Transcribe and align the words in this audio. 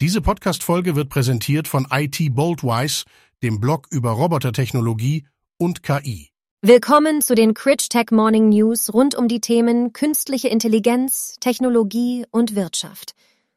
Diese 0.00 0.20
Podcast-Folge 0.20 0.94
wird 0.94 1.08
präsentiert 1.08 1.66
von 1.66 1.88
IT 1.90 2.32
Boldwise, 2.32 3.04
dem 3.42 3.58
Blog 3.58 3.88
über 3.90 4.12
Robotertechnologie 4.12 5.26
und 5.58 5.82
KI. 5.82 6.30
Willkommen 6.62 7.20
zu 7.20 7.34
den 7.34 7.52
Critch 7.52 7.88
Tech 7.88 8.12
Morning 8.12 8.48
News 8.48 8.94
rund 8.94 9.16
um 9.16 9.26
die 9.26 9.40
Themen 9.40 9.92
künstliche 9.92 10.46
Intelligenz, 10.46 11.38
Technologie 11.40 12.24
und 12.30 12.54
Wirtschaft. 12.54 13.14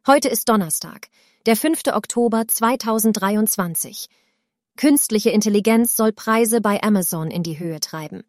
Heute 0.08 0.30
ist 0.30 0.50
Donnerstag, 0.50 1.10
der 1.46 1.56
5. 1.56 1.82
Oktober 1.94 2.48
2023. 2.48 4.08
Künstliche 4.78 5.30
Intelligenz 5.30 5.96
soll 5.96 6.12
Preise 6.12 6.60
bei 6.60 6.82
Amazon 6.82 7.30
in 7.30 7.44
die 7.44 7.60
Höhe 7.60 7.80
treiben. 7.80 8.24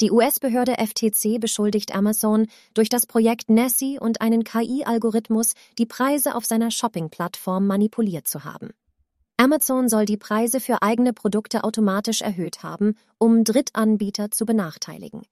Die 0.00 0.10
US-Behörde 0.10 0.74
FTC 0.74 1.38
beschuldigt 1.38 1.94
Amazon, 1.94 2.48
durch 2.74 2.88
das 2.88 3.06
Projekt 3.06 3.48
Nessie 3.48 4.00
und 4.00 4.20
einen 4.20 4.42
KI-Algorithmus 4.42 5.52
die 5.78 5.86
Preise 5.86 6.34
auf 6.34 6.44
seiner 6.44 6.72
Shopping-Plattform 6.72 7.68
manipuliert 7.68 8.26
zu 8.26 8.42
haben. 8.42 8.70
Amazon 9.36 9.88
soll 9.88 10.04
die 10.04 10.16
Preise 10.16 10.58
für 10.58 10.82
eigene 10.82 11.12
Produkte 11.12 11.62
automatisch 11.62 12.22
erhöht 12.22 12.64
haben, 12.64 12.96
um 13.18 13.44
Drittanbieter 13.44 14.32
zu 14.32 14.46
benachteiligen. 14.46 15.22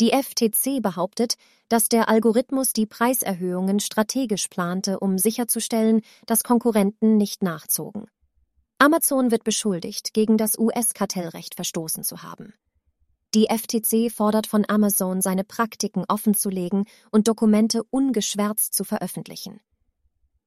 Die 0.00 0.10
FTC 0.10 0.80
behauptet, 0.80 1.34
dass 1.68 1.90
der 1.90 2.08
Algorithmus 2.08 2.72
die 2.72 2.86
Preiserhöhungen 2.86 3.78
strategisch 3.78 4.48
plante, 4.48 5.00
um 5.00 5.18
sicherzustellen, 5.18 6.00
dass 6.24 6.44
Konkurrenten 6.44 7.18
nicht 7.18 7.42
nachzogen. 7.42 8.06
Amazon 8.78 9.30
wird 9.30 9.44
beschuldigt, 9.44 10.14
gegen 10.14 10.38
das 10.38 10.58
US-Kartellrecht 10.58 11.56
verstoßen 11.56 12.04
zu 12.04 12.22
haben. 12.22 12.54
Die 13.34 13.48
FTC 13.50 14.10
fordert 14.10 14.46
von 14.46 14.64
Amazon, 14.68 15.20
seine 15.20 15.44
Praktiken 15.44 16.04
offenzulegen 16.08 16.84
und 17.10 17.28
Dokumente 17.28 17.82
ungeschwärzt 17.90 18.72
zu 18.72 18.84
veröffentlichen. 18.84 19.60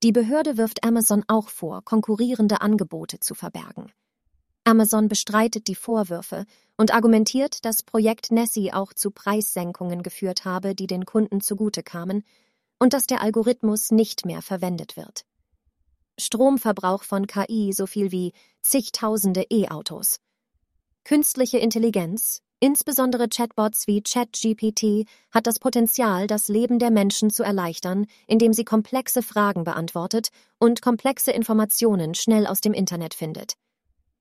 Die 0.02 0.12
Behörde 0.12 0.58
wirft 0.58 0.84
Amazon 0.84 1.24
auch 1.28 1.50
vor, 1.50 1.84
konkurrierende 1.84 2.62
Angebote 2.62 3.20
zu 3.20 3.36
verbergen. 3.36 3.92
Amazon 4.64 5.08
bestreitet 5.08 5.68
die 5.68 5.76
Vorwürfe 5.76 6.46
und 6.76 6.94
argumentiert, 6.94 7.66
dass 7.66 7.84
Projekt 7.84 8.32
Nessie 8.32 8.74
auch 8.74 8.94
zu 8.94 9.12
Preissenkungen 9.12 10.02
geführt 10.02 10.46
habe, 10.46 10.74
die 10.74 10.88
den 10.88 11.06
Kunden 11.06 11.42
zugute 11.42 11.84
kamen, 11.84 12.24
und 12.80 12.94
dass 12.94 13.06
der 13.06 13.22
Algorithmus 13.22 13.92
nicht 13.92 14.26
mehr 14.26 14.42
verwendet 14.42 14.98
wird. 14.98 15.24
Stromverbrauch 16.20 17.04
von 17.04 17.28
KI 17.28 17.74
so 17.74 17.86
viel 17.86 18.12
wie 18.12 18.34
zigtausende 18.64 19.46
E-Autos. 19.52 20.20
Künstliche 21.04 21.60
Intelligenz, 21.60 22.42
Insbesondere 22.64 23.28
Chatbots 23.28 23.88
wie 23.88 24.04
ChatGPT 24.04 25.10
hat 25.32 25.48
das 25.48 25.58
Potenzial, 25.58 26.28
das 26.28 26.48
Leben 26.48 26.78
der 26.78 26.92
Menschen 26.92 27.32
zu 27.32 27.42
erleichtern, 27.42 28.06
indem 28.28 28.54
sie 28.54 28.64
komplexe 28.64 29.24
Fragen 29.24 29.64
beantwortet 29.64 30.30
und 30.60 30.80
komplexe 30.80 31.32
Informationen 31.32 32.14
schnell 32.14 32.46
aus 32.46 32.62
dem 32.62 32.74
Internet 32.74 33.16
findet. 33.16 33.56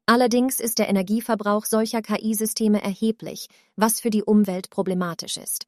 Allerdings 0.06 0.58
ist 0.58 0.78
der 0.78 0.88
Energieverbrauch 0.88 1.66
solcher 1.66 2.00
KI-Systeme 2.00 2.82
erheblich, 2.82 3.48
was 3.76 4.00
für 4.00 4.08
die 4.08 4.22
Umwelt 4.22 4.70
problematisch 4.70 5.36
ist. 5.36 5.66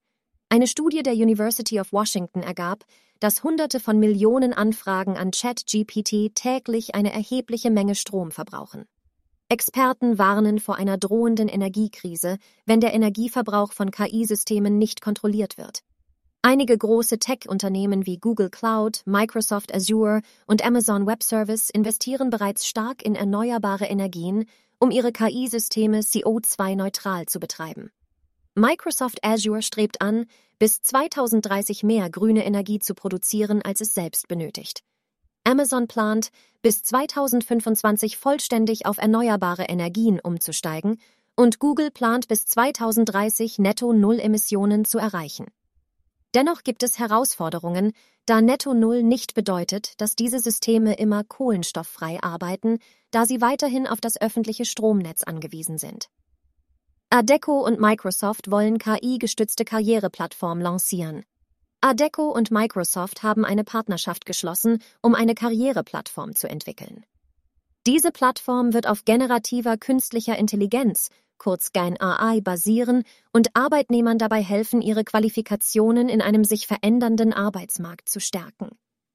Eine 0.49 0.67
Studie 0.67 1.03
der 1.03 1.13
University 1.13 1.79
of 1.79 1.93
Washington 1.93 2.43
ergab, 2.43 2.87
dass 3.21 3.45
Hunderte 3.45 3.81
von 3.81 3.99
Millionen 3.99 4.55
Anfragen 4.55 5.19
an 5.19 5.31
ChatGPT 5.31 6.35
täglich 6.35 6.95
eine 6.95 7.13
erhebliche 7.13 7.71
Menge 7.71 7.97
Strom 7.97 8.31
verbrauchen. 8.31 8.87
Experten 9.53 10.17
warnen 10.17 10.61
vor 10.61 10.77
einer 10.77 10.97
drohenden 10.97 11.47
Energiekrise, 11.47 12.39
wenn 12.65 12.81
der 12.81 12.95
Energieverbrauch 12.95 13.75
von 13.75 13.91
KI-Systemen 13.91 14.79
nicht 14.79 15.03
kontrolliert 15.03 15.59
wird. 15.59 15.81
Einige 16.41 16.79
große 16.79 17.19
Tech-Unternehmen 17.19 18.07
wie 18.07 18.17
Google 18.17 18.49
Cloud, 18.49 19.03
Microsoft 19.05 19.75
Azure 19.75 20.23
und 20.47 20.65
Amazon 20.65 21.07
Web 21.07 21.23
Service 21.23 21.69
investieren 21.69 22.31
bereits 22.31 22.67
stark 22.67 23.05
in 23.05 23.15
erneuerbare 23.15 23.85
Energien, 23.85 24.47
um 24.79 24.91
ihre 24.91 25.13
KI-Systeme 25.13 25.99
CO2-neutral 25.99 27.27
zu 27.27 27.39
betreiben. 27.39 27.91
Microsoft 28.55 29.23
Azure 29.23 29.61
strebt 29.61 30.01
an, 30.01 30.25
bis 30.59 30.81
2030 30.81 31.83
mehr 31.83 32.09
grüne 32.09 32.47
Energie 32.47 32.79
zu 32.79 32.95
produzieren, 32.95 33.61
als 33.61 33.83
es 33.83 33.93
selbst 33.93 34.29
benötigt. 34.29 34.83
Amazon 35.53 35.87
plant, 35.87 36.31
bis 36.63 36.83
2025 36.83 38.17
vollständig 38.17 38.87
auf 38.87 38.97
erneuerbare 38.97 39.65
Energien 39.65 40.19
umzusteigen 40.19 40.99
und 41.37 41.59
Google 41.59 41.91
plant 41.91 42.27
bis 42.27 42.47
2030 42.47 43.59
netto 43.59 43.93
Null 43.93 44.19
Emissionen 44.19 44.87
zu 44.87 44.97
erreichen. 44.97 45.49
Dennoch 46.35 46.63
gibt 46.63 46.83
es 46.83 46.99
Herausforderungen, 46.99 47.93
da 48.25 48.41
netto 48.41 48.73
Null 48.73 49.03
nicht 49.03 49.35
bedeutet, 49.35 50.01
dass 50.01 50.17
diese 50.17 50.39
Systeme 50.39 50.95
immer 50.95 51.23
kohlenstofffrei 51.23 52.23
arbeiten, 52.23 52.79
da 53.11 53.27
sie 53.27 53.43
weiterhin 53.43 53.87
auf 53.87 54.01
das 54.01 54.19
öffentliche 54.19 54.65
Stromnetz 54.65 55.23
angewiesen 55.23 55.77
sind. 55.77 56.09
Adecco 57.11 57.63
und 57.63 57.79
Microsoft 57.79 58.51
wollen 58.51 58.79
KI-gestützte 58.79 59.67
Karriereplattform 59.67 60.63
lancieren. 60.63 61.27
Adecco 61.85 62.31
und 62.31 62.53
Microsoft 62.53 63.25
haben 63.25 63.45
eine 63.45 63.65
Partnerschaft 63.65 64.25
geschlossen, 64.25 64.81
um 65.01 65.17
eine 65.17 65.35
Karriereplattform 65.35 66.37
zu 66.37 66.49
entwickeln. 66.49 67.05
Diese 67.89 68.13
Plattform 68.13 68.73
wird 68.73 68.87
auf 68.87 69.05
generativer 69.05 69.77
künstlicher 69.77 70.39
Intelligenz, 70.39 71.09
kurz 71.39 71.73
GAN 71.73 72.01
AI, 72.01 72.41
basieren 72.41 73.03
und 73.33 73.49
Arbeitnehmern 73.55 74.17
dabei 74.17 74.45
helfen, 74.45 74.81
ihre 74.81 75.03
Qualifikationen 75.03 76.09
in 76.09 76.23
einem 76.23 76.45
sich 76.45 76.69
verändernden 76.69 77.33
Arbeitsmarkt 77.33 78.09
zu 78.09 78.21
stärken. 78.21 78.71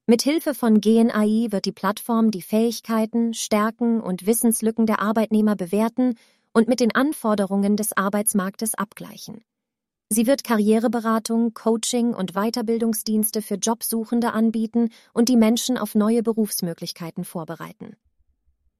Mit 0.06 0.20
Hilfe 0.20 0.52
von 0.52 0.82
GNAI 0.82 1.46
wird 1.50 1.64
die 1.64 1.72
Plattform 1.72 2.30
die 2.30 2.42
Fähigkeiten, 2.42 3.32
Stärken 3.32 4.02
und 4.02 4.26
Wissenslücken 4.26 4.84
der 4.84 5.00
Arbeitnehmer 5.00 5.56
bewerten 5.56 6.18
und 6.52 6.68
mit 6.68 6.80
den 6.80 6.94
Anforderungen 6.94 7.78
des 7.78 7.96
Arbeitsmarktes 7.96 8.74
abgleichen. 8.74 9.42
Sie 10.10 10.26
wird 10.26 10.42
Karriereberatung, 10.42 11.52
Coaching 11.52 12.14
und 12.14 12.32
Weiterbildungsdienste 12.32 13.42
für 13.42 13.56
Jobsuchende 13.56 14.32
anbieten 14.32 14.88
und 15.12 15.28
die 15.28 15.36
Menschen 15.36 15.76
auf 15.76 15.94
neue 15.94 16.22
Berufsmöglichkeiten 16.22 17.24
vorbereiten. 17.24 17.94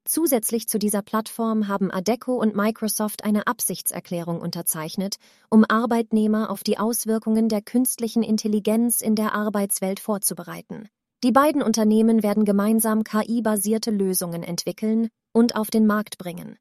Zusätzlich 0.06 0.68
zu 0.68 0.78
dieser 0.78 1.02
Plattform 1.02 1.68
haben 1.68 1.90
Adecco 1.90 2.40
und 2.40 2.56
Microsoft 2.56 3.24
eine 3.24 3.46
Absichtserklärung 3.46 4.40
unterzeichnet, 4.40 5.16
um 5.50 5.66
Arbeitnehmer 5.68 6.48
auf 6.48 6.62
die 6.62 6.78
Auswirkungen 6.78 7.50
der 7.50 7.60
künstlichen 7.60 8.22
Intelligenz 8.22 9.02
in 9.02 9.14
der 9.14 9.34
Arbeitswelt 9.34 10.00
vorzubereiten. 10.00 10.88
Die 11.24 11.32
beiden 11.32 11.60
Unternehmen 11.60 12.22
werden 12.22 12.46
gemeinsam 12.46 13.04
KI-basierte 13.04 13.90
Lösungen 13.90 14.42
entwickeln 14.42 15.08
und 15.32 15.56
auf 15.56 15.68
den 15.68 15.86
Markt 15.86 16.16
bringen. 16.16 16.56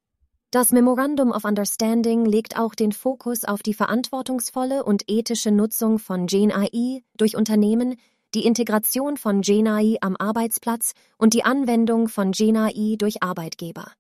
Das 0.50 0.72
Memorandum 0.72 1.32
of 1.32 1.44
Understanding 1.44 2.24
legt 2.24 2.58
auch 2.58 2.74
den 2.74 2.94
Fokus 2.94 3.44
auf 3.44 3.62
die 3.62 3.74
verantwortungsvolle 3.74 4.86
und 4.86 5.04
ethische 5.08 5.52
Nutzung 5.52 6.00
von 6.00 6.26
GenAI 6.26 7.04
durch 7.18 7.36
Unternehmen, 7.36 7.98
die 8.34 8.46
Integration 8.46 9.18
von 9.18 9.42
GenAI 9.42 9.98
am 10.00 10.16
Arbeitsplatz 10.16 10.94
und 11.18 11.34
die 11.34 11.44
Anwendung 11.44 12.08
von 12.08 12.32
GenAI 12.32 12.96
durch 12.98 13.22
Arbeitgeber. 13.22 13.92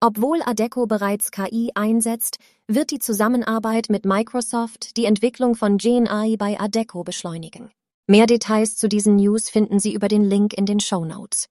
Obwohl 0.00 0.40
Adecco 0.44 0.88
bereits 0.88 1.30
KI 1.30 1.70
einsetzt, 1.76 2.38
wird 2.66 2.90
die 2.90 2.98
Zusammenarbeit 2.98 3.90
mit 3.90 4.04
Microsoft 4.04 4.96
die 4.96 5.04
Entwicklung 5.04 5.54
von 5.54 5.78
GenAI 5.78 6.34
bei 6.36 6.58
Adecco 6.58 7.04
beschleunigen. 7.04 7.70
Mehr 8.08 8.26
Details 8.26 8.74
zu 8.74 8.88
diesen 8.88 9.14
News 9.14 9.48
finden 9.48 9.78
Sie 9.78 9.94
über 9.94 10.08
den 10.08 10.24
Link 10.24 10.52
in 10.52 10.66
den 10.66 10.80
Show 10.80 11.04
Notes. 11.04 11.48